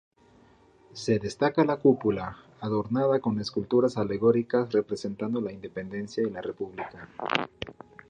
[0.93, 7.07] Se destaca la cúpula, adornada con esculturas alegóricas representando la Independencia y la República.